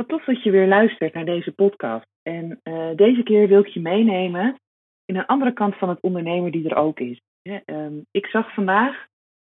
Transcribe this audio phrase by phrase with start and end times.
[0.00, 2.06] Wat tof dat je weer luistert naar deze podcast.
[2.22, 4.60] En uh, deze keer wil ik je meenemen
[5.04, 7.20] in een andere kant van het ondernemer die er ook is.
[7.66, 9.06] Um, ik zag vandaag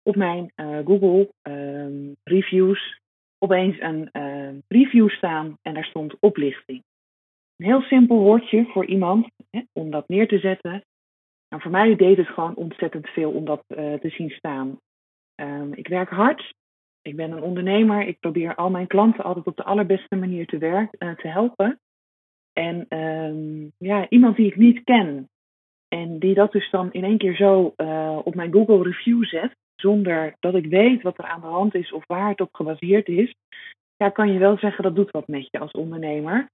[0.02, 3.00] op mijn uh, Google um, reviews
[3.38, 6.82] opeens een uh, review staan en daar stond oplichting.
[7.56, 10.84] Een heel simpel woordje voor iemand hè, om dat neer te zetten.
[11.48, 14.78] Nou, voor mij deed het gewoon ontzettend veel om dat uh, te zien staan.
[15.74, 16.54] Ik werk hard.
[17.02, 18.06] Ik ben een ondernemer.
[18.06, 21.80] Ik probeer al mijn klanten altijd op de allerbeste manier te, werk, uh, te helpen.
[22.52, 25.28] En um, ja, iemand die ik niet ken.
[25.88, 29.54] En die dat dus dan in één keer zo uh, op mijn Google review zet.
[29.76, 33.08] Zonder dat ik weet wat er aan de hand is of waar het op gebaseerd
[33.08, 33.34] is.
[33.96, 36.48] Ja, kan je wel zeggen dat doet wat met je als ondernemer.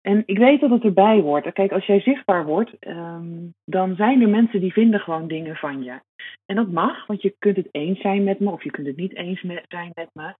[0.00, 1.52] En ik weet dat het erbij hoort.
[1.52, 5.82] Kijk, als jij zichtbaar wordt, um, dan zijn er mensen die vinden gewoon dingen van
[5.82, 6.00] je.
[6.46, 8.96] En dat mag, want je kunt het eens zijn met me of je kunt het
[8.96, 10.34] niet eens met, zijn met me.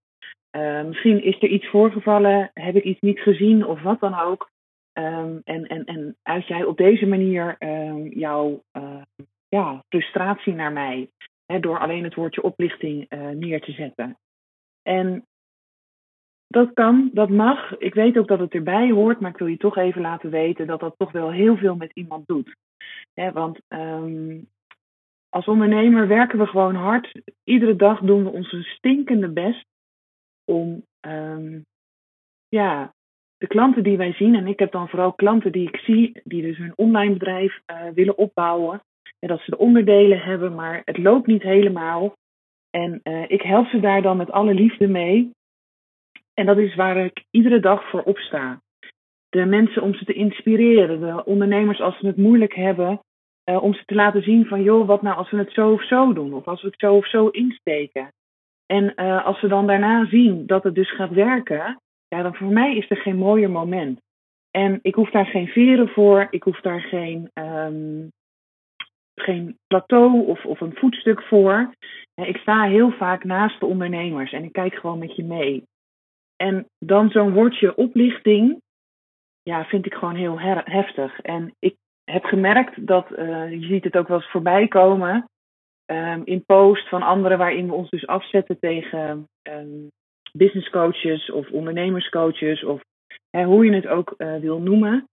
[0.56, 4.50] Uh, misschien is er iets voorgevallen, heb ik iets niet gezien of wat dan ook.
[4.92, 8.62] Um, en, en, en uit jij op deze manier um, jouw
[9.48, 11.08] ja, frustratie naar mij,
[11.46, 14.16] hè, door alleen het woordje oplichting uh, neer te zetten.
[14.82, 15.26] En
[16.48, 17.78] dat kan, dat mag.
[17.78, 20.66] Ik weet ook dat het erbij hoort, maar ik wil je toch even laten weten
[20.66, 22.56] dat dat toch wel heel veel met iemand doet.
[23.14, 24.46] Want um,
[25.28, 27.20] als ondernemer werken we gewoon hard.
[27.44, 29.64] Iedere dag doen we onze stinkende best
[30.44, 31.64] om um,
[32.48, 32.92] ja,
[33.38, 36.42] de klanten die wij zien, en ik heb dan vooral klanten die ik zie, die
[36.42, 38.80] dus hun online bedrijf uh, willen opbouwen.
[39.18, 42.12] En dat ze de onderdelen hebben, maar het loopt niet helemaal.
[42.70, 45.30] En uh, ik help ze daar dan met alle liefde mee.
[46.38, 48.60] En dat is waar ik iedere dag voor opsta.
[49.28, 53.00] De mensen om ze te inspireren, de ondernemers als ze het moeilijk hebben,
[53.50, 55.86] uh, om ze te laten zien van joh, wat nou als we het zo of
[55.86, 58.12] zo doen, of als we het zo of zo insteken.
[58.66, 62.52] En uh, als ze dan daarna zien dat het dus gaat werken, ja, dan voor
[62.52, 64.00] mij is er geen mooier moment.
[64.50, 68.10] En ik hoef daar geen veren voor, ik hoef daar geen, um,
[69.14, 71.74] geen plateau of, of een voetstuk voor.
[72.14, 75.64] Ik sta heel vaak naast de ondernemers en ik kijk gewoon met je mee.
[76.42, 78.60] En dan zo'n woordje oplichting,
[79.42, 81.20] ja, vind ik gewoon heel heftig.
[81.20, 85.28] En ik heb gemerkt dat, uh, je ziet het ook wel eens voorbij komen,
[85.92, 89.88] um, in post van anderen waarin we ons dus afzetten tegen um,
[90.32, 92.80] business coaches of ondernemerscoaches of
[93.30, 95.08] hè, hoe je het ook uh, wil noemen.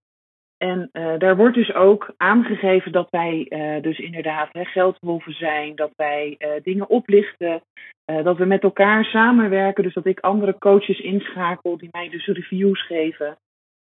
[0.58, 4.90] En uh, daar wordt dus ook aangegeven dat wij uh, dus inderdaad hè,
[5.26, 7.62] zijn, dat wij uh, dingen oplichten,
[8.06, 12.86] dat we met elkaar samenwerken, dus dat ik andere coaches inschakel die mij dus reviews
[12.86, 13.38] geven.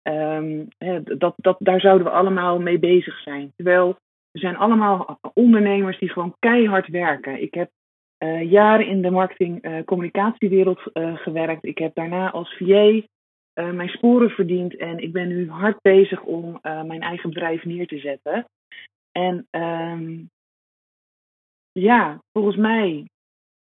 [0.04, 3.52] Um, hè, dat, dat, daar zouden we allemaal mee bezig zijn.
[3.56, 3.98] Terwijl
[4.32, 7.42] we zijn allemaal ondernemers die gewoon keihard werken.
[7.42, 7.70] Ik heb
[8.44, 11.66] jaren in de marketing-communicatiewereld gewerkt.
[11.66, 13.02] Ik heb daarna als VA
[13.56, 17.66] uh, mijn sporen verdiend en ik ben nu hard bezig om uh, mijn eigen bedrijf
[17.66, 18.46] neer te zetten.
[19.12, 20.30] En um,
[21.72, 23.10] ja, volgens mij,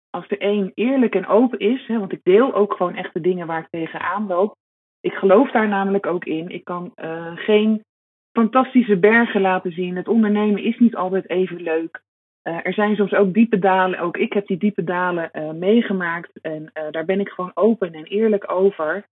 [0.10, 3.22] als de een eerlijk en open is, hè, want ik deel ook gewoon echt de
[3.22, 4.56] dingen waar ik tegenaan loop.
[5.02, 6.50] Ik geloof daar namelijk ook in.
[6.50, 7.84] Ik kan uh, geen
[8.32, 9.96] fantastische bergen laten zien.
[9.96, 12.02] Het ondernemen is niet altijd even leuk.
[12.42, 14.00] Er zijn soms ook diepe dalen.
[14.00, 16.42] Ook ik heb die diepe dalen meegemaakt.
[16.42, 19.06] En daar ben ik gewoon open en eerlijk over.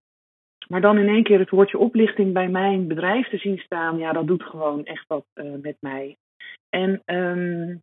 [0.67, 4.11] Maar dan in één keer het woordje oplichting bij mijn bedrijf te zien staan, ja,
[4.11, 6.17] dat doet gewoon echt wat uh, met mij.
[6.69, 7.81] En um,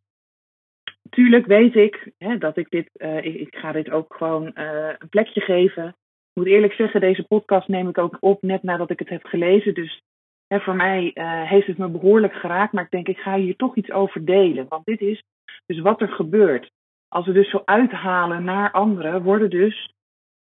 [1.11, 5.09] tuurlijk weet ik hè, dat ik dit, uh, ik, ga dit ook gewoon uh, een
[5.09, 5.89] plekje geven.
[5.89, 9.25] Ik moet eerlijk zeggen, deze podcast neem ik ook op net nadat ik het heb
[9.25, 9.75] gelezen.
[9.75, 10.01] Dus
[10.47, 11.11] hè, voor mij
[11.49, 12.73] heeft het me behoorlijk geraakt.
[12.73, 14.67] Maar ik denk, ik ga hier toch iets over delen.
[14.69, 15.23] Want dit is
[15.67, 16.71] dus wat er gebeurt.
[17.09, 19.94] Als we dus zo uithalen naar anderen, worden dus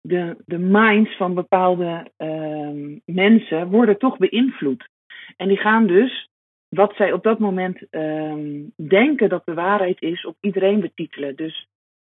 [0.01, 4.89] de, de minds van bepaalde uh, mensen worden toch beïnvloed.
[5.37, 6.29] En die gaan dus
[6.69, 11.35] wat zij op dat moment uh, denken dat de waarheid is, op iedereen betitelen.
[11.35, 11.67] Dus,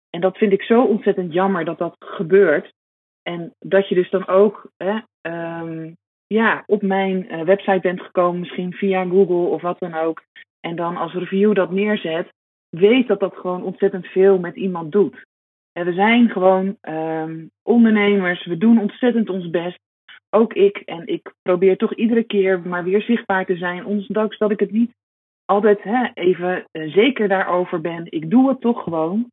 [0.09, 2.73] en dat vind ik zo ontzettend jammer dat dat gebeurt.
[3.23, 4.99] En dat je dus dan ook hè,
[5.61, 5.97] um,
[6.27, 10.23] ja, op mijn uh, website bent gekomen, misschien via Google of wat dan ook.
[10.59, 12.33] En dan als review dat neerzet,
[12.69, 15.25] weet dat dat gewoon ontzettend veel met iemand doet.
[15.71, 18.45] We zijn gewoon um, ondernemers.
[18.45, 19.79] We doen ontzettend ons best.
[20.29, 20.77] Ook ik.
[20.77, 23.85] En ik probeer toch iedere keer maar weer zichtbaar te zijn.
[23.85, 24.91] Ondanks dat ik het niet
[25.45, 28.12] altijd hè, even uh, zeker daarover ben.
[28.12, 29.31] Ik doe het toch gewoon.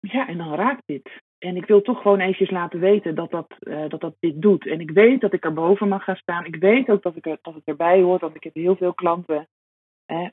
[0.00, 1.22] Ja, en dan raakt dit.
[1.38, 4.66] En ik wil toch gewoon eventjes laten weten dat dat, uh, dat dat dit doet.
[4.66, 6.44] En ik weet dat ik er boven mag gaan staan.
[6.44, 8.20] Ik weet ook dat, ik dat het erbij hoort.
[8.20, 9.48] Want ik heb heel veel klanten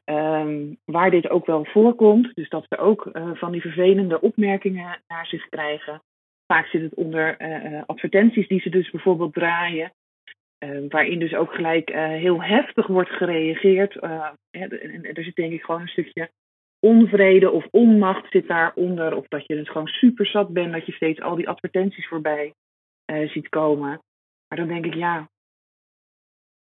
[0.06, 2.36] um, waar dit ook wel voorkomt.
[2.36, 6.02] Dus dat ze ook uh, van die vervelende opmerkingen naar zich krijgen.
[6.48, 9.92] Vaak zit het onder uh, advertenties die ze dus bijvoorbeeld draaien.
[10.64, 13.96] Uh, waarin dus ook gelijk heel heftig wordt gereageerd.
[14.52, 16.30] En er zit denk ik gewoon een stukje
[16.80, 19.16] onvrede of onmacht zit daaronder.
[19.16, 22.54] Of dat je dus gewoon super zat bent dat je steeds al die advertenties voorbij
[23.06, 24.02] ziet komen.
[24.48, 25.30] Maar dan denk ik, ja,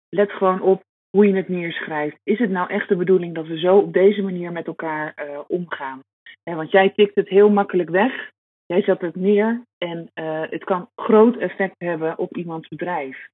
[0.09, 2.19] let gewoon op hoe je het neerschrijft.
[2.23, 5.15] Is het nou echt de bedoeling dat we zo op deze manier met elkaar
[5.47, 6.01] omgaan?
[6.43, 8.31] want jij tikt het heel makkelijk weg.
[8.67, 10.11] Jij zet het neer en
[10.51, 13.29] het kan groot effect hebben op iemands bedrijf.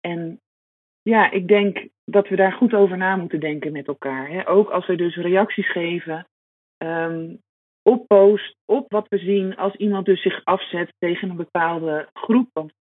[0.00, 0.40] En
[1.02, 4.28] ja, ik denk dat we daar goed over na moeten denken met elkaar.
[4.28, 4.48] Hè?
[4.48, 6.26] Ook als we dus reacties geven
[6.84, 7.38] um,
[7.82, 12.48] op post, op wat we zien als iemand dus zich afzet tegen een bepaalde groep.
[12.52, 12.72] Want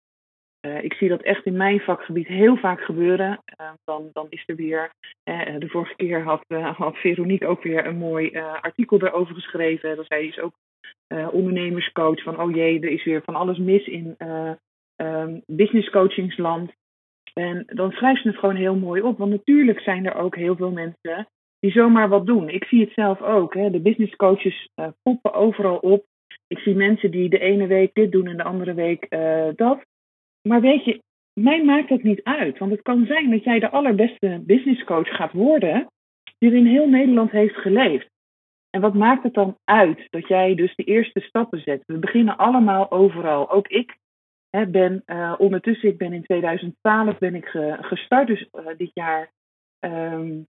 [0.67, 3.31] uh, ik zie dat echt in mijn vakgebied heel vaak gebeuren.
[3.61, 4.91] Uh, dan, dan is er weer,
[5.25, 6.45] uh, de vorige keer had,
[6.77, 9.97] had Veronique ook weer een mooi artikel erover geschreven.
[9.97, 10.53] Dat zij is ook
[11.33, 14.17] ondernemerscoach van, oh jee, er is weer van alles mis in
[14.97, 16.73] um, business coachingsland.
[17.35, 19.19] En dan schrijft ze het gewoon heel mooi op.
[19.19, 21.29] Want natuurlijk zijn er ook heel veel mensen
[21.59, 22.49] die zomaar wat doen.
[22.49, 23.55] Ik zie het zelf ook.
[23.55, 23.71] Hè.
[23.71, 26.05] De business coaches uh, poppen overal op.
[26.47, 29.07] Ik zie mensen die de ene week dit doen en de andere week
[29.57, 29.85] dat.
[30.49, 31.03] Maar weet je,
[31.41, 32.59] mij maakt dat niet uit.
[32.59, 35.87] Want het kan zijn dat jij de allerbeste business coach gaat worden
[36.39, 38.09] die in heel Nederland heeft geleefd.
[38.71, 41.83] En wat maakt het dan uit dat jij dus de eerste stappen zet?
[41.87, 43.51] We beginnen allemaal overal.
[43.51, 43.99] Ook ik
[44.51, 48.91] Hè, ben, uh, ondertussen, ik ben in 2012 ben ik ge, gestart, dus uh, dit
[48.95, 49.33] jaar
[49.81, 50.47] um,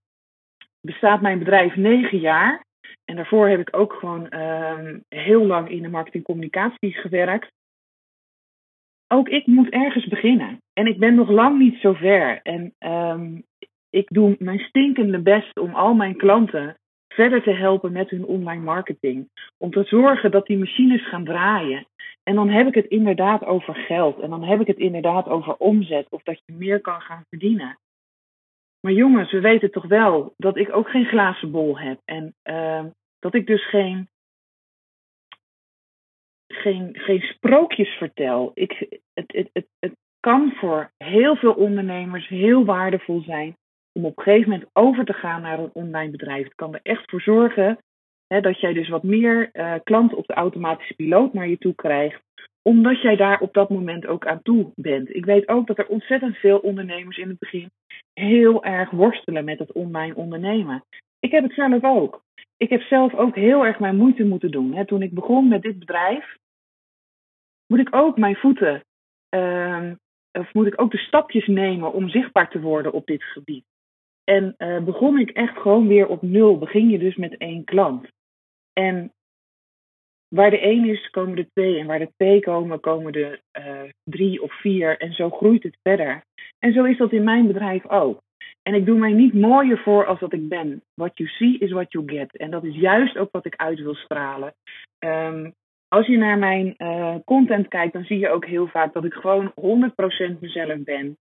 [0.80, 2.64] bestaat mijn bedrijf negen jaar.
[3.04, 7.50] En daarvoor heb ik ook gewoon um, heel lang in de marketingcommunicatie gewerkt.
[9.12, 10.58] Ook ik moet ergens beginnen.
[10.72, 12.40] En ik ben nog lang niet zo ver.
[12.42, 13.42] En um,
[13.90, 16.76] ik doe mijn stinkende best om al mijn klanten
[17.08, 19.28] verder te helpen met hun online marketing.
[19.58, 21.86] Om te zorgen dat die machines gaan draaien.
[22.22, 24.20] En dan heb ik het inderdaad over geld.
[24.20, 26.06] En dan heb ik het inderdaad over omzet.
[26.10, 27.78] Of dat je meer kan gaan verdienen.
[28.80, 32.00] Maar jongens, we weten toch wel dat ik ook geen glazen bol heb.
[32.04, 32.84] En uh,
[33.18, 34.08] dat ik dus geen,
[36.54, 38.50] geen, geen sprookjes vertel.
[38.54, 43.56] Ik, het, het, het, het kan voor heel veel ondernemers heel waardevol zijn
[43.92, 46.44] om op een gegeven moment over te gaan naar een online bedrijf.
[46.44, 47.78] Het kan er echt voor zorgen
[48.26, 51.74] hè, dat jij dus wat meer uh, klanten op de automatische piloot naar je toe
[51.74, 52.22] krijgt,
[52.62, 55.14] omdat jij daar op dat moment ook aan toe bent.
[55.14, 57.70] Ik weet ook dat er ontzettend veel ondernemers in het begin
[58.12, 60.84] heel erg worstelen met het online ondernemen.
[61.20, 62.22] Ik heb het zelf ook.
[62.56, 64.84] Ik heb zelf ook heel erg mijn moeite moeten doen.
[64.84, 66.36] Toen ik begon met dit bedrijf,
[67.72, 68.84] moet ik ook mijn voeten,
[69.34, 69.90] uh,
[70.32, 73.64] of moet ik ook de stapjes nemen om zichtbaar te worden op dit gebied.
[74.24, 76.58] En uh, begon ik echt gewoon weer op nul.
[76.58, 78.08] Begin je dus met één klant.
[78.72, 79.12] En
[80.28, 81.78] waar de één is, komen er twee.
[81.78, 84.98] En waar de twee komen, komen er uh, drie of vier.
[84.98, 86.22] En zo groeit het verder.
[86.58, 88.20] En zo is dat in mijn bedrijf ook.
[88.62, 90.82] En ik doe mij niet mooier voor als dat ik ben.
[90.94, 92.36] What you see is what you get.
[92.36, 94.54] En dat is juist ook wat ik uit wil stralen.
[94.98, 95.54] Um,
[95.92, 99.12] als je naar mijn uh, content kijkt, dan zie je ook heel vaak dat ik
[99.12, 99.52] gewoon
[100.34, 101.16] 100% mezelf ben.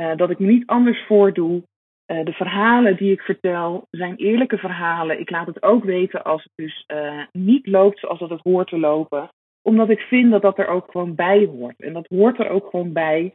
[0.00, 1.62] Uh, dat ik me niet anders voordoe.
[2.06, 5.20] Uh, de verhalen die ik vertel zijn eerlijke verhalen.
[5.20, 6.86] Ik laat het ook weten als het dus
[7.32, 9.28] niet loopt zoals dat het hoort te lopen.
[9.62, 11.80] Omdat ik vind dat dat er ook gewoon bij hoort.
[11.80, 13.34] En dat hoort er ook gewoon bij.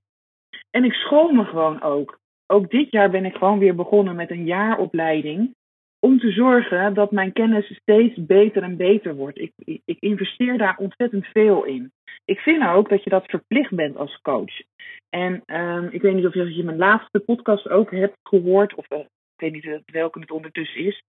[0.71, 2.19] En ik school me gewoon ook.
[2.47, 5.55] Ook dit jaar ben ik gewoon weer begonnen met een jaaropleiding.
[5.99, 9.37] Om te zorgen dat mijn kennis steeds beter en beter wordt.
[9.39, 9.51] Ik,
[9.85, 11.91] ik investeer daar ontzettend veel in.
[12.25, 14.61] Ik vind ook dat je dat verplicht bent als coach.
[15.09, 18.99] En um, ik weet niet of je mijn laatste podcast ook hebt gehoord, of uh,
[18.99, 21.03] ik weet niet welke het ondertussen is.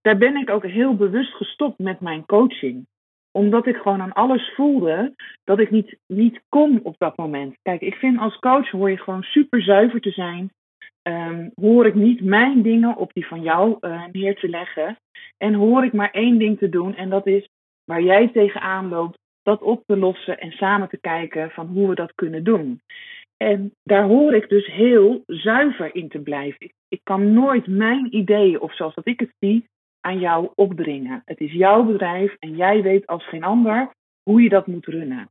[0.00, 2.86] Daar ben ik ook heel bewust gestopt met mijn coaching.
[3.32, 5.14] Omdat ik gewoon aan alles voelde
[5.44, 7.56] dat ik niet, niet kon op dat moment.
[7.62, 10.52] Kijk, ik vind als coach hoor je gewoon super zuiver te zijn.
[11.08, 14.96] Um, hoor ik niet mijn dingen op die van jou uh, neer te leggen.
[15.36, 16.94] En hoor ik maar één ding te doen.
[16.94, 17.48] En dat is
[17.84, 21.94] waar jij tegenaan loopt, dat op te lossen en samen te kijken van hoe we
[21.94, 22.80] dat kunnen doen.
[23.36, 26.60] En daar hoor ik dus heel zuiver in te blijven.
[26.60, 29.68] Ik, ik kan nooit mijn ideeën, of zoals dat ik het zie,
[30.00, 31.22] aan jou opdringen.
[31.24, 33.90] Het is jouw bedrijf en jij weet als geen ander
[34.22, 35.28] hoe je dat moet runnen.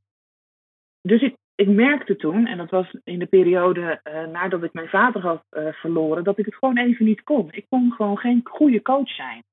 [1.02, 4.88] Dus ik, ik merkte toen, en dat was in de periode uh, nadat ik mijn
[4.88, 7.48] vader had uh, verloren, dat ik het gewoon even niet kon.
[7.52, 9.44] Ik kon gewoon geen goede coach zijn.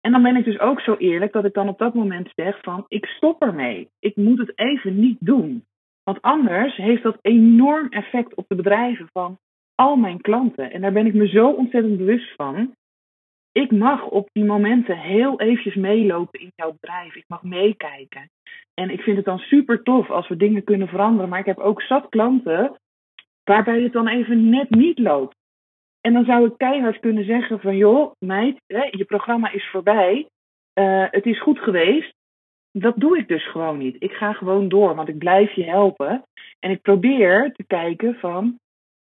[0.00, 2.58] En dan ben ik dus ook zo eerlijk dat ik dan op dat moment zeg
[2.62, 3.88] van ik stop ermee.
[3.98, 5.64] Ik moet het even niet doen.
[6.02, 9.38] Want anders heeft dat enorm effect op de bedrijven van
[9.74, 10.72] al mijn klanten.
[10.72, 12.74] En daar ben ik me zo ontzettend bewust van.
[13.58, 17.14] Ik mag op die momenten heel eventjes meelopen in jouw bedrijf.
[17.14, 18.30] Ik mag meekijken.
[18.74, 21.28] En ik vind het dan super tof als we dingen kunnen veranderen.
[21.28, 22.76] Maar ik heb ook zat klanten
[23.44, 25.36] waarbij het dan even net niet loopt.
[26.00, 28.58] En dan zou ik keihard kunnen zeggen van joh, meid,
[28.90, 30.28] je programma is voorbij.
[30.74, 32.14] Uh, het is goed geweest.
[32.72, 33.96] Dat doe ik dus gewoon niet.
[33.98, 36.22] Ik ga gewoon door, want ik blijf je helpen.
[36.58, 38.58] En ik probeer te kijken van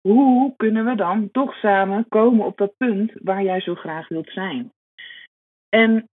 [0.07, 4.31] hoe kunnen we dan toch samen komen op dat punt waar jij zo graag wilt
[4.31, 4.73] zijn.
[5.69, 6.09] En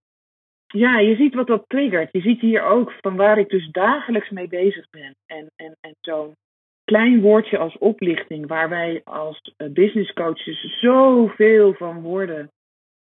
[0.67, 2.09] ja, je ziet wat dat triggert.
[2.12, 5.15] Je ziet hier ook van waar ik dus dagelijks mee bezig ben.
[5.25, 6.35] En, en, en zo'n
[6.83, 12.51] klein woordje als oplichting, waar wij als eh, business coaches zoveel van worden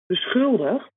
[0.05, 0.91] beschuldigd.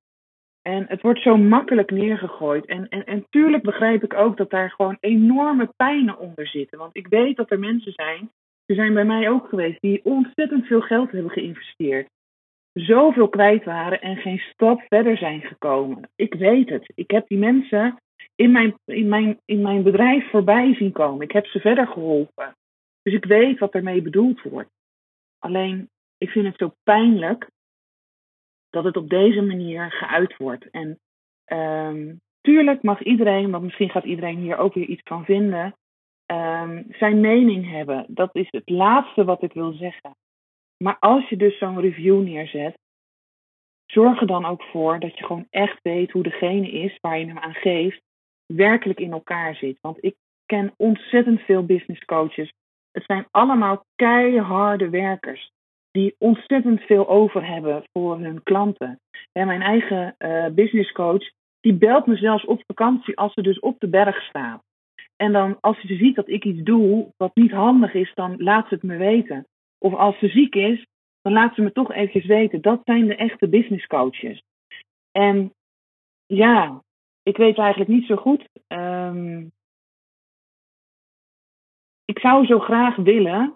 [0.62, 2.66] En het wordt zo makkelijk neergegooid.
[2.66, 6.78] En, en, en tuurlijk begrijp ik ook dat daar gewoon enorme pijnen onder zitten.
[6.78, 8.30] Want ik weet dat er mensen zijn,
[8.66, 12.08] ze zijn bij mij ook geweest, die ontzettend veel geld hebben geïnvesteerd.
[12.72, 16.08] Zoveel kwijt waren en geen stap verder zijn gekomen.
[16.16, 16.92] Ik weet het.
[16.94, 18.00] Ik heb die mensen
[18.34, 21.20] in mijn, in mijn, in mijn bedrijf voorbij zien komen.
[21.20, 22.56] Ik heb ze verder geholpen.
[23.02, 24.70] Dus ik weet wat ermee bedoeld wordt.
[25.38, 27.50] Alleen, ik vind het zo pijnlijk
[28.70, 30.70] dat het op deze manier geuit wordt.
[30.70, 30.98] En
[31.46, 35.74] um, tuurlijk mag iedereen, want misschien gaat iedereen hier ook weer iets van vinden,
[36.26, 38.04] um, zijn mening hebben.
[38.08, 40.16] Dat is het laatste wat ik wil zeggen.
[40.76, 42.78] Maar als je dus zo'n review neerzet,
[43.86, 47.26] zorg er dan ook voor dat je gewoon echt weet hoe degene is waar je
[47.26, 48.00] hem aan geeft,
[48.46, 49.78] werkelijk in elkaar zit.
[49.80, 50.14] Want ik
[50.46, 52.50] ken ontzettend veel business coaches
[52.96, 55.50] het zijn allemaal keiharde werkers
[55.90, 59.00] die ontzettend veel over hebben voor hun klanten.
[59.32, 61.30] En mijn eigen uh, business coach,
[61.60, 64.62] die belt me zelfs op vakantie als ze dus op de berg staat.
[65.16, 68.68] En dan als ze ziet dat ik iets doe wat niet handig is, dan laat
[68.68, 69.46] ze het me weten.
[69.78, 70.86] Of als ze ziek is,
[71.22, 72.60] dan laat ze me toch eventjes weten.
[72.60, 74.42] Dat zijn de echte business coaches.
[75.10, 75.52] En
[76.26, 76.82] ja,
[77.22, 79.52] ik weet eigenlijk niet zo goed um,
[82.06, 83.54] ik zou zo graag willen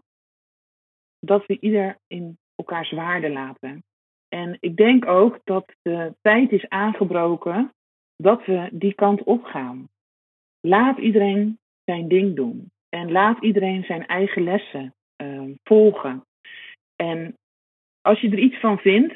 [1.21, 3.85] dat we ieder in elkaars waarde laten.
[4.29, 7.73] En ik denk ook dat de tijd is aangebroken
[8.17, 9.89] dat we die kant op gaan.
[10.61, 12.71] Laat iedereen zijn ding doen.
[12.89, 16.25] En laat iedereen zijn eigen lessen uh, volgen.
[16.97, 17.37] En
[18.01, 19.15] als je er iets van vindt,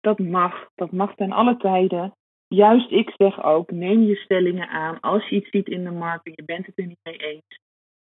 [0.00, 0.70] dat mag.
[0.74, 2.14] Dat mag ten alle tijden.
[2.48, 5.00] Juist ik zeg ook, neem je stellingen aan.
[5.00, 7.60] Als je iets ziet in de markt en je bent het er niet mee eens,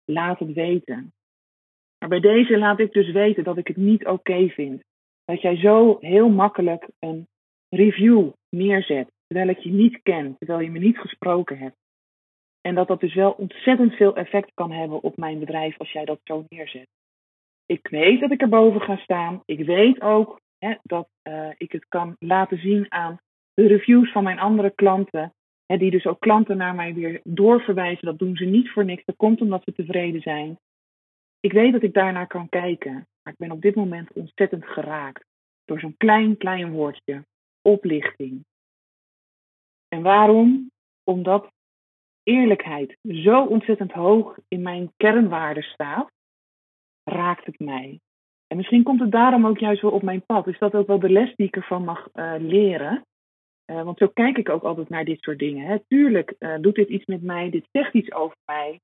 [0.05, 1.13] laat het weten.
[1.99, 4.83] Maar bij deze laat ik dus weten dat ik het niet oké vind.
[5.25, 7.27] Dat jij zo heel makkelijk een
[7.69, 11.75] review neerzet, terwijl ik je niet ken, terwijl je me niet gesproken hebt.
[12.61, 16.05] En dat dat dus wel ontzettend veel effect kan hebben op mijn bedrijf als jij
[16.05, 16.87] dat zo neerzet.
[17.65, 19.41] Ik weet dat ik erboven ga staan.
[19.45, 23.19] Ik weet ook hè, dat uh, ik het kan laten zien aan
[23.53, 25.33] de reviews van mijn andere klanten
[25.79, 28.05] die dus ook klanten naar mij weer doorverwijzen.
[28.05, 29.05] Dat doen ze niet voor niks.
[29.05, 30.59] Dat komt omdat ze tevreden zijn.
[31.39, 32.93] Ik weet dat ik daarnaar kan kijken.
[32.93, 35.25] Maar ik ben op dit moment ontzettend geraakt.
[35.65, 37.25] Door zo'n klein, klein woordje.
[37.61, 38.45] Oplichting.
[39.87, 40.71] En waarom?
[41.03, 41.51] Omdat
[42.23, 46.11] eerlijkheid zo ontzettend hoog in mijn kernwaarden staat,
[47.03, 47.99] raakt het mij.
[48.47, 50.47] En misschien komt het daarom ook juist wel op mijn pad.
[50.47, 53.05] Is dat ook wel de les die ik ervan mag uh, leren?
[53.71, 55.67] Uh, want zo kijk ik ook altijd naar dit soort dingen.
[55.67, 55.79] Hè.
[55.87, 58.79] Tuurlijk uh, doet dit iets met mij, dit zegt iets over mij.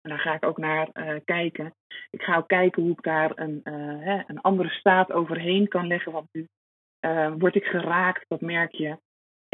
[0.00, 0.90] En daar ga ik ook naar
[1.24, 1.74] kijken.
[2.10, 3.60] Ik ga ook kijken hoe ik daar een,
[4.00, 6.12] hè, een andere staat overheen kan leggen.
[6.12, 6.46] Want nu
[7.38, 8.96] word ik geraakt, dat merk je.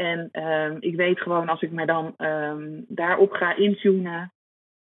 [0.01, 4.31] En ehm, ik weet gewoon, als ik me dan um, daarop ga intunen,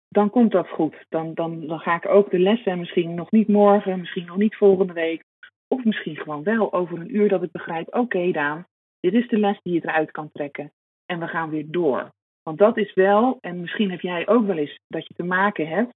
[0.09, 1.05] dan komt dat goed.
[1.09, 4.57] Dan, dan, dan ga ik ook de lessen, misschien nog niet morgen, misschien nog niet
[4.57, 5.25] volgende week.
[5.69, 8.67] Of misschien gewoon wel over een uur dat ik begrijp, oké Daan,
[9.01, 10.73] dit is de les die je eruit kan trekken.
[11.07, 12.13] En we gaan weer door.
[12.43, 15.69] Want dat is wel, en misschien heb jij ook wel eens dat je te maken
[15.69, 15.95] hebt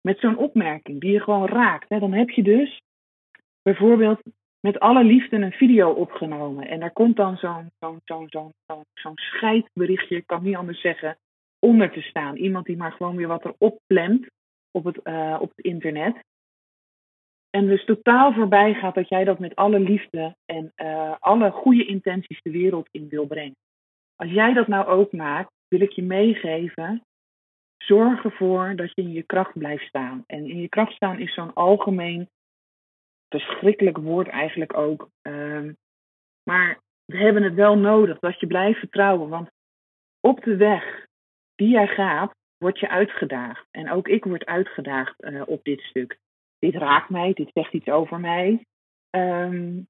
[0.00, 1.88] met zo'n opmerking die je gewoon raakt.
[1.88, 2.80] Dan heb je dus
[3.62, 4.20] bijvoorbeeld
[4.64, 6.68] met alle liefde een video opgenomen.
[6.68, 10.80] En daar komt dan zo'n zo'n zo'n zo'n zo'n zo'n scheidberichtje, ik kan niet anders
[10.80, 11.18] zeggen,
[11.58, 12.36] onder te staan.
[12.36, 14.26] Iemand die maar gewoon weer wat erop plant
[14.70, 16.16] op het, uh, op het internet.
[17.50, 21.86] En dus totaal voorbij gaat dat jij dat met alle liefde en uh, alle goede
[21.86, 23.56] intenties de wereld in wil brengen.
[24.16, 27.02] Als jij dat nou ook maakt, wil ik je meegeven.
[27.76, 30.24] Zorg ervoor dat je in je kracht blijft staan.
[30.26, 32.28] En in je kracht staan is zo'n algemeen,
[33.40, 35.08] verschrikkelijk woord eigenlijk ook.
[35.22, 35.70] Uh,
[36.42, 39.28] maar we hebben het wel nodig dat je blijft vertrouwen.
[39.28, 39.50] Want
[40.20, 41.06] op de weg
[41.54, 43.66] die jij gaat, word je uitgedaagd.
[43.70, 46.18] En ook ik word uitgedaagd uh, op dit stuk.
[46.58, 48.66] Dit raakt mij, dit zegt iets over mij.
[49.10, 49.86] Um,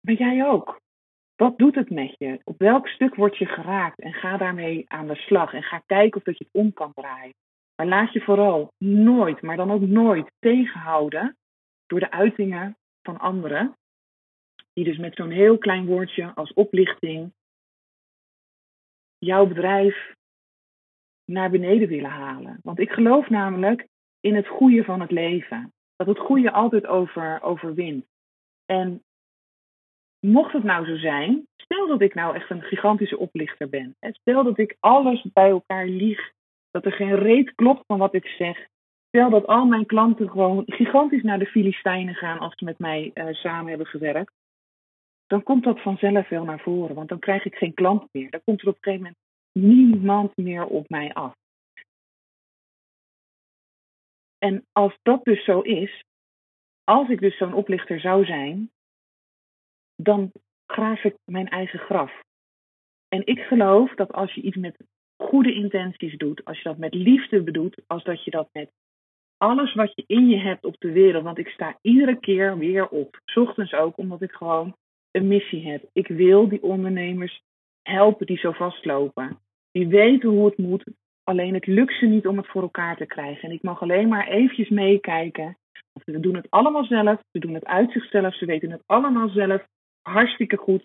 [0.00, 0.80] maar jij ook.
[1.36, 2.40] Wat doet het met je?
[2.44, 4.00] Op welk stuk word je geraakt?
[4.00, 5.52] En ga daarmee aan de slag.
[5.52, 7.34] En ga kijken of dat je het om kan draaien.
[7.82, 11.36] Maar laat je vooral nooit, maar dan ook nooit tegenhouden
[11.86, 13.76] door de uitingen van anderen.
[14.72, 17.32] Die dus met zo'n heel klein woordje als oplichting
[19.18, 20.14] jouw bedrijf
[21.24, 22.58] naar beneden willen halen.
[22.62, 23.86] Want ik geloof namelijk
[24.20, 25.72] in het goede van het leven.
[25.96, 28.06] Dat het goede altijd over, overwint.
[28.66, 29.02] En
[30.20, 33.96] mocht het nou zo zijn, stel dat ik nou echt een gigantische oplichter ben.
[34.00, 36.32] Stel dat ik alles bij elkaar lieg,
[36.72, 38.66] dat er geen reet klopt van wat ik zeg.
[39.08, 43.10] Stel dat al mijn klanten gewoon gigantisch naar de Filistijnen gaan als ze met mij
[43.14, 44.32] uh, samen hebben gewerkt.
[45.26, 48.30] Dan komt dat vanzelf wel naar voren, want dan krijg ik geen klant meer.
[48.30, 49.20] Dan komt er op een gegeven moment
[49.52, 51.34] niemand meer op mij af.
[54.38, 56.04] En als dat dus zo is,
[56.84, 58.70] als ik dus zo'n oplichter zou zijn,
[59.96, 60.32] dan
[60.66, 62.20] graaf ik mijn eigen graf.
[63.08, 64.76] En ik geloof dat als je iets met
[65.22, 68.70] goede intenties doet, als je dat met liefde bedoelt, als dat je dat met
[69.36, 72.88] alles wat je in je hebt op de wereld, want ik sta iedere keer weer
[72.88, 74.76] op, ochtends ook, omdat ik gewoon
[75.10, 75.84] een missie heb.
[75.92, 77.42] Ik wil die ondernemers
[77.82, 79.38] helpen die zo vastlopen.
[79.70, 80.84] Die weten hoe het moet,
[81.24, 83.48] alleen het lukt ze niet om het voor elkaar te krijgen.
[83.48, 85.56] En ik mag alleen maar eventjes meekijken.
[86.04, 89.66] We doen het allemaal zelf, ze doen het uit zichzelf, ze weten het allemaal zelf
[90.02, 90.84] hartstikke goed.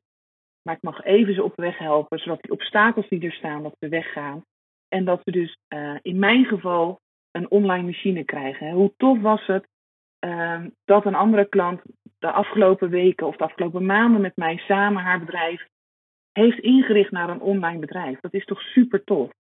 [0.68, 3.76] Maar ik mag even ze op weg helpen, zodat die obstakels die er staan, dat
[3.80, 4.44] ze weggaan.
[4.88, 7.00] En dat we dus uh, in mijn geval
[7.32, 8.72] een online machine krijgen.
[8.72, 9.68] Hoe tof was het
[10.26, 11.82] uh, dat een andere klant
[12.20, 15.68] de afgelopen weken of de afgelopen maanden met mij samen haar bedrijf
[16.32, 18.20] heeft ingericht naar een online bedrijf.
[18.20, 19.32] Dat is toch super tof.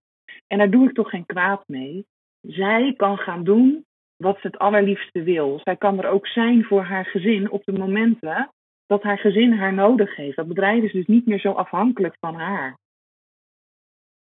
[0.47, 2.05] En daar doe ik toch geen kwaad mee.
[2.41, 3.85] Zij kan gaan doen
[4.17, 5.59] wat ze het allerliefste wil.
[5.63, 8.49] Zij kan er ook zijn voor haar gezin op de momenten
[8.87, 10.35] dat haar gezin haar nodig heeft.
[10.35, 12.77] Dat bedrijf is dus niet meer zo afhankelijk van haar.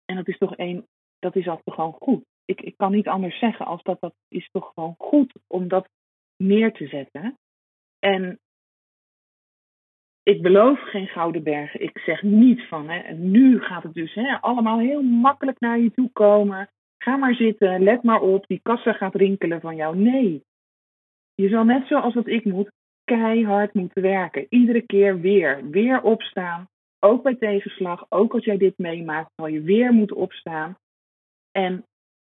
[0.04, 0.86] En dat is toch een,
[1.18, 2.24] dat is altijd gewoon goed.
[2.44, 5.88] Ik, ik kan niet anders zeggen als dat dat is toch gewoon goed om dat
[6.36, 7.38] neer te zetten.
[7.98, 8.38] En
[10.22, 11.82] ik beloof geen gouden bergen.
[11.82, 15.92] Ik zeg niet van, hè, nu gaat het dus hè, allemaal heel makkelijk naar je
[15.92, 16.70] toe komen.
[16.98, 19.96] Ga maar zitten, let maar op, die kassa gaat rinkelen van jou.
[19.96, 20.44] Nee.
[21.34, 22.70] Je zal net zoals wat ik moet,
[23.06, 24.46] keihard moeten werken.
[24.48, 26.68] Iedere keer weer, weer opstaan.
[27.00, 30.76] Ook bij tegenslag, ook als jij dit meemaakt, zal je weer moeten opstaan.
[31.52, 31.84] En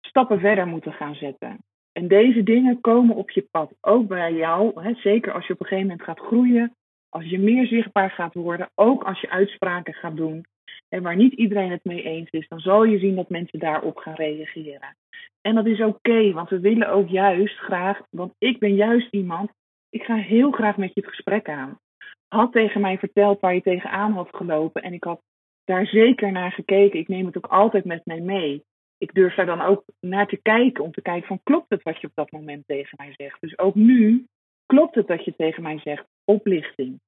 [0.01, 1.57] stappen verder moeten gaan zetten.
[1.91, 4.83] En deze dingen komen op je pad, ook bij jou.
[4.83, 6.75] Hè, zeker als je op een gegeven moment gaat groeien,
[7.09, 10.45] als je meer zichtbaar gaat worden, ook als je uitspraken gaat doen
[10.89, 13.97] en waar niet iedereen het mee eens is, dan zal je zien dat mensen daarop
[13.97, 14.95] gaan reageren.
[15.41, 19.51] En dat is oké, want we willen ook juist graag, want ik ben juist iemand,
[19.89, 21.79] ik ga heel graag met je het gesprek aan.
[22.27, 25.21] Had tegen mij verteld waar je tegenaan had gelopen en ik had
[25.63, 26.99] daar zeker naar gekeken.
[26.99, 28.63] Ik neem het ook altijd met mij mee.
[28.97, 32.01] Ik durf daar dan ook naar te kijken, om te kijken van klopt het wat
[32.01, 33.41] je op dat moment tegen mij zegt.
[33.41, 34.25] Dus ook nu
[34.65, 36.99] klopt het dat je tegen mij zegt oplichting.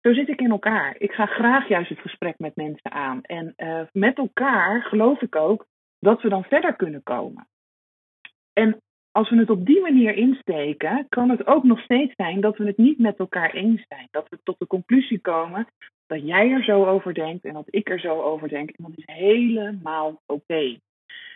[0.00, 0.96] Zo zit ik in elkaar.
[0.98, 3.22] Ik ga graag juist het gesprek met mensen aan.
[3.22, 5.66] En uh, met elkaar geloof ik ook
[5.98, 7.48] dat we dan verder kunnen komen.
[8.52, 8.82] En
[9.18, 12.64] als we het op die manier insteken, kan het ook nog steeds zijn dat we
[12.64, 14.08] het niet met elkaar eens zijn.
[14.10, 15.66] Dat we tot de conclusie komen
[16.06, 18.70] dat jij er zo over denkt en dat ik er zo over denk.
[18.70, 20.78] En dat is helemaal oké.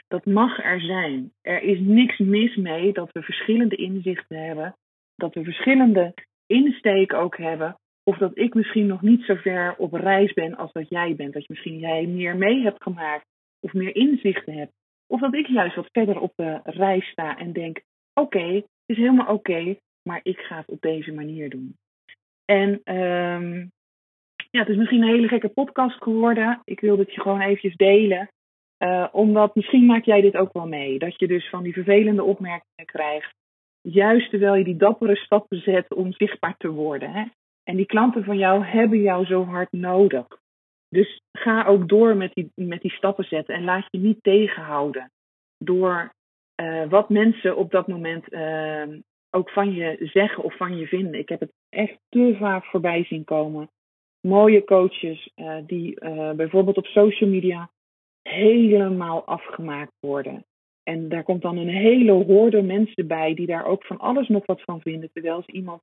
[0.09, 1.33] Dat mag er zijn.
[1.41, 4.77] Er is niks mis mee dat we verschillende inzichten hebben,
[5.17, 6.15] dat we verschillende
[6.47, 7.77] insteek ook hebben.
[8.05, 11.33] Of dat ik misschien nog niet zo ver op reis ben als dat jij bent.
[11.33, 13.27] Dat je misschien jij meer mee hebt gemaakt
[13.61, 14.73] of meer inzichten hebt.
[15.13, 17.81] Of dat ik juist wat verder op de reis sta en denk:
[18.15, 21.77] oké, het is helemaal oké, maar ik ga het op deze manier doen.
[22.45, 23.71] En um,
[24.51, 26.61] ja, het is misschien een hele gekke podcast geworden.
[26.65, 28.29] Ik wil het je gewoon eventjes delen.
[28.79, 30.99] Uh, omdat misschien maak jij dit ook wel mee.
[30.99, 33.35] Dat je dus van die vervelende opmerkingen krijgt
[33.83, 37.11] juist terwijl je die dappere stappen zet om zichtbaar te worden.
[37.11, 37.25] Hè?
[37.65, 40.27] En die klanten van jou hebben jou zo hard nodig.
[40.93, 45.11] Dus ga ook door met die, met die stappen zetten en laat je niet tegenhouden
[45.59, 46.13] door
[46.61, 48.85] uh, wat mensen op dat moment uh,
[49.31, 51.19] ook van je zeggen of van je vinden.
[51.21, 53.71] Ik heb het echt te vaak voorbij zien komen.
[54.21, 57.71] Mooie coaches uh, die uh, bijvoorbeeld op social media
[58.23, 60.45] helemaal afgemaakt worden.
[60.83, 64.47] En daar komt dan een hele hoorde mensen bij die daar ook van alles nog
[64.47, 65.83] wat van vinden, terwijl ze iemand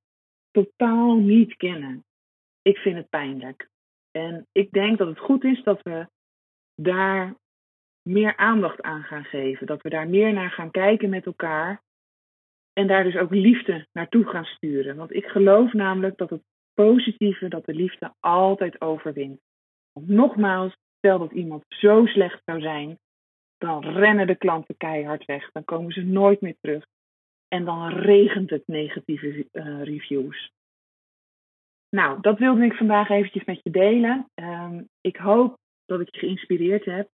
[0.52, 2.04] totaal niet kennen.
[2.62, 3.70] Ik vind het pijnlijk.
[4.12, 6.08] En ik denk dat het goed is dat we
[6.76, 7.36] daar
[8.02, 9.68] meer aandacht aan gaan geven.
[9.68, 11.82] Dat we daar meer naar gaan kijken met elkaar.
[12.74, 14.96] En daar dus ook liefde naartoe gaan sturen.
[14.96, 16.44] Want ik geloof namelijk dat het
[16.74, 19.40] positieve, dat de liefde altijd overwint.
[19.92, 23.00] Want nogmaals, stel dat iemand zo slecht zou zijn,
[23.58, 25.52] dan rennen de klanten keihard weg.
[25.52, 26.86] Dan komen ze nooit meer terug.
[27.48, 30.52] En dan regent het negatieve uh, reviews.
[31.90, 34.30] Nou, dat wilde ik vandaag eventjes met je delen.
[34.36, 37.10] Um, ik hoop dat ik je geïnspireerd heb.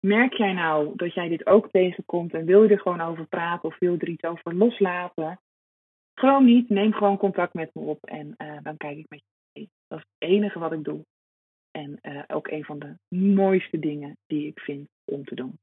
[0.00, 3.68] Merk jij nou dat jij dit ook tegenkomt en wil je er gewoon over praten
[3.68, 5.40] of wil je er iets over loslaten?
[6.14, 9.50] Gewoon niet, neem gewoon contact met me op en uh, dan kijk ik met je
[9.52, 9.70] mee.
[9.88, 11.04] Dat is het enige wat ik doe.
[11.70, 15.58] En uh, ook een van de mooiste dingen die ik vind om te doen.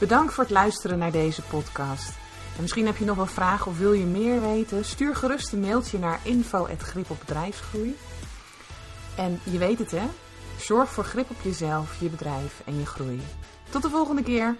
[0.00, 2.21] Bedankt voor het luisteren naar deze podcast.
[2.56, 4.84] En misschien heb je nog een vraag of wil je meer weten?
[4.84, 7.96] Stuur gerust een mailtje naar info.gripopbedrijfsgroei.
[9.16, 10.08] En je weet het hè,
[10.58, 13.20] zorg voor grip op jezelf, je bedrijf en je groei.
[13.70, 14.56] Tot de volgende keer!